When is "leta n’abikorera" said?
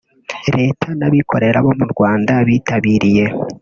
0.57-1.57